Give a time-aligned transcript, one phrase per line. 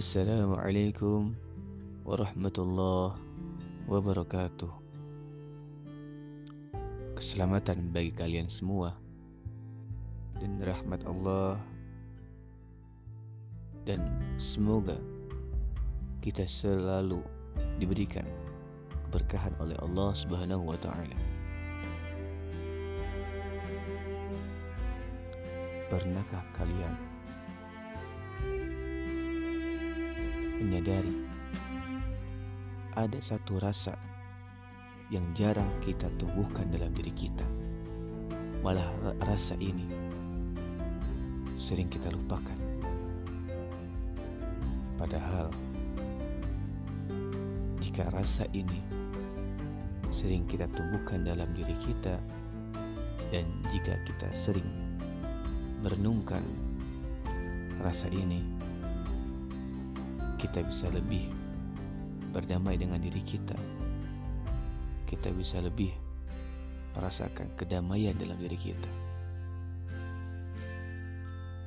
[0.00, 1.36] Assalamualaikum
[2.08, 3.20] warahmatullahi
[3.84, 4.72] wabarakatuh.
[7.20, 8.96] Keselamatan bagi kalian semua
[10.40, 11.60] dan rahmat Allah
[13.84, 14.00] dan
[14.40, 14.96] semoga
[16.24, 17.20] kita selalu
[17.76, 18.24] diberikan
[19.04, 21.18] keberkahan oleh Allah Subhanahu wa taala.
[25.92, 27.09] Pernahkah kalian
[30.60, 31.16] menyadari
[32.92, 33.96] ada satu rasa
[35.08, 37.48] yang jarang kita tumbuhkan dalam diri kita.
[38.60, 39.88] Malah rasa ini
[41.56, 42.60] sering kita lupakan.
[45.00, 45.48] Padahal
[47.80, 48.84] jika rasa ini
[50.12, 52.20] sering kita tumbuhkan dalam diri kita
[53.32, 54.68] dan jika kita sering
[55.80, 56.44] merenungkan
[57.80, 58.59] rasa ini
[60.40, 61.28] kita bisa lebih
[62.32, 63.52] berdamai dengan diri kita.
[65.04, 65.92] Kita bisa lebih
[66.96, 68.90] merasakan kedamaian dalam diri kita.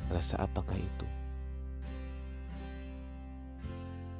[0.09, 1.07] Rasa apakah itu?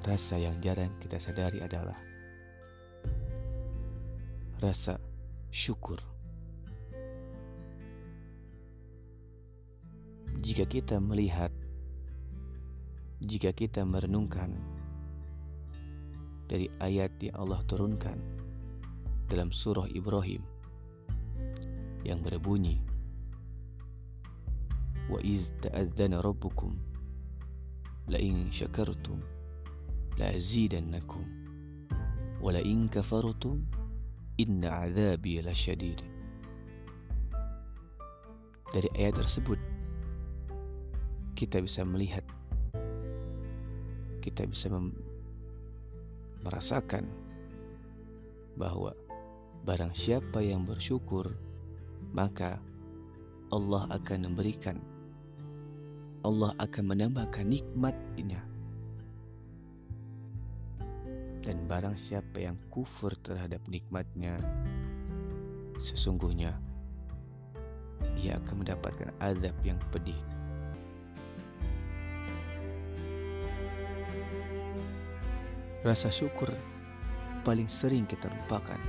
[0.06, 1.98] Rasa yang jarang kita sadari adalah
[4.62, 5.02] rasa
[5.50, 5.98] syukur.
[10.44, 11.50] Jika kita melihat
[13.24, 14.52] jika kita merenungkan
[16.52, 18.20] dari ayat yang Allah turunkan
[19.32, 20.44] dalam surah Ibrahim
[22.04, 22.84] yang berbunyi
[25.08, 26.76] wa iz ta'adzana rabbukum
[28.12, 29.24] la in syakartum
[30.20, 31.24] la azidannakum
[32.44, 33.64] wa la in kafartum
[34.36, 36.04] inna azabi lasyadid.
[38.76, 39.62] Dari ayat tersebut
[41.40, 42.26] kita bisa melihat
[44.24, 44.72] kita bisa
[46.48, 47.04] merasakan
[48.56, 48.96] bahwa
[49.68, 51.36] barang siapa yang bersyukur
[52.16, 52.64] maka
[53.52, 54.80] Allah akan memberikan
[56.24, 58.40] Allah akan menambahkan nikmatnya
[61.44, 64.40] dan barang siapa yang kufur terhadap nikmatnya
[65.84, 66.56] sesungguhnya
[68.16, 70.16] dia akan mendapatkan azab yang pedih
[75.84, 76.48] Rasa syukur
[77.44, 78.80] paling sering kita lupakan.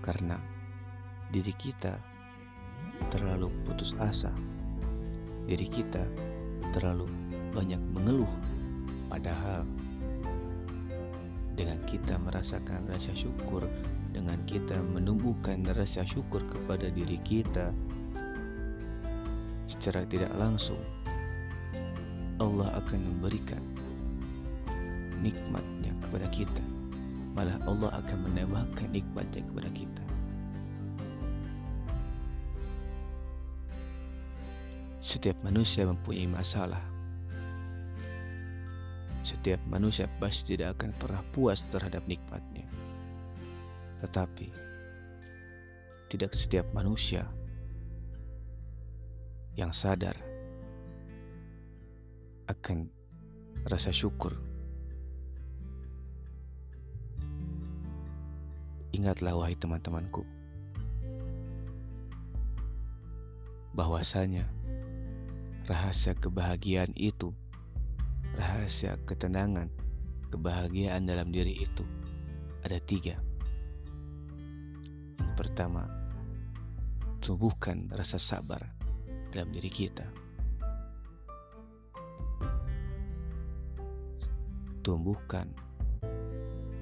[0.00, 0.40] Karena
[1.28, 2.00] diri kita
[3.12, 4.32] terlalu putus asa.
[5.44, 6.00] Diri kita
[6.72, 7.04] terlalu
[7.52, 8.32] banyak mengeluh.
[9.12, 9.68] Padahal
[11.52, 13.68] dengan kita merasakan rasa syukur,
[14.08, 17.76] dengan kita menumbuhkan rasa syukur kepada diri kita
[19.68, 20.80] secara tidak langsung
[22.40, 23.60] Allah akan memberikan
[25.20, 26.64] nikmatnya kepada kita.
[27.36, 30.04] Malah Allah akan menambahkan nikmatnya kepada kita.
[35.04, 36.80] Setiap manusia mempunyai masalah.
[39.20, 42.64] Setiap manusia pasti tidak akan pernah puas terhadap nikmatnya.
[44.00, 44.48] Tetapi
[46.08, 47.28] tidak setiap manusia
[49.60, 50.29] yang sadar
[52.50, 52.90] akan
[53.70, 54.34] rasa syukur.
[58.90, 60.26] Ingatlah wahai teman-temanku
[63.70, 64.50] bahwasanya
[65.70, 67.30] rahasia kebahagiaan itu,
[68.34, 69.70] rahasia ketenangan,
[70.34, 71.86] kebahagiaan dalam diri itu
[72.66, 73.22] ada tiga.
[75.22, 75.86] Yang pertama,
[77.22, 78.74] tumbuhkan rasa sabar
[79.30, 80.04] dalam diri kita.
[84.80, 85.48] Tumbuhkan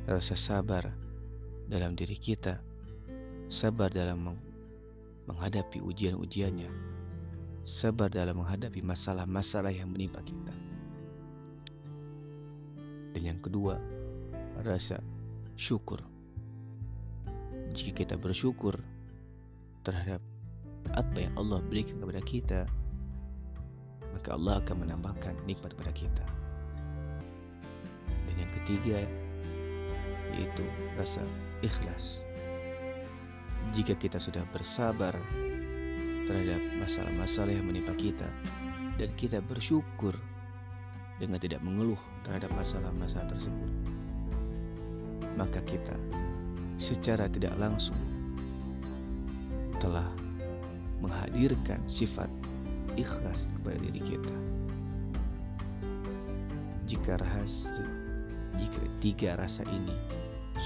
[0.08, 0.88] rasa sabar
[1.68, 2.56] dalam diri kita,
[3.50, 4.38] sabar dalam
[5.28, 6.70] menghadapi ujian-ujiannya,
[7.66, 10.54] sabar dalam menghadapi masalah-masalah yang menimpa kita.
[13.12, 13.76] Dan yang kedua,
[14.64, 15.02] rasa
[15.58, 16.00] syukur.
[17.76, 18.80] Jika kita bersyukur
[19.84, 20.24] terhadap
[20.96, 22.60] apa yang Allah berikan kepada kita,
[24.16, 26.24] maka Allah akan menambahkan nikmat kepada kita
[28.60, 29.04] ketiga
[30.36, 30.64] yaitu
[30.94, 31.22] rasa
[31.64, 32.24] ikhlas.
[33.74, 35.12] Jika kita sudah bersabar
[36.24, 38.28] terhadap masalah-masalah yang menimpa kita
[38.96, 40.14] dan kita bersyukur
[41.18, 43.72] dengan tidak mengeluh terhadap masalah-masalah tersebut,
[45.34, 45.96] maka kita
[46.78, 47.98] secara tidak langsung
[49.82, 50.06] telah
[51.02, 52.30] menghadirkan sifat
[52.98, 54.36] ikhlas kepada diri kita.
[56.88, 58.07] Jika rahasia,
[58.58, 59.94] jika tiga rasa ini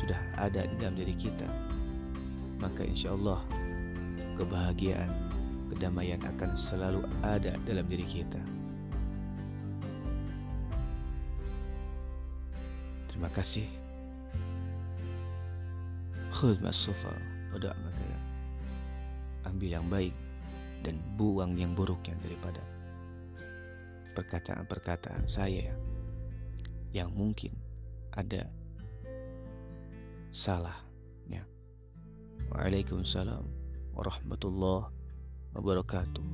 [0.01, 1.47] sudah ada di dalam diri kita,
[2.59, 3.45] maka insya Allah
[4.41, 5.11] kebahagiaan,
[5.71, 8.41] kedamaian akan selalu ada dalam diri kita.
[13.13, 13.69] Terima kasih.
[16.33, 17.13] Khud masufa
[17.55, 17.93] udah maka
[19.47, 20.17] ambil yang baik
[20.83, 22.59] dan buang yang buruknya daripada
[24.19, 25.71] perkataan-perkataan saya
[26.91, 27.55] yang mungkin
[28.13, 28.49] ada
[30.33, 31.45] salahnya.
[32.53, 33.45] Waalaikumsalam
[33.97, 34.93] warahmatullahi
[35.57, 36.25] wabarakatuh.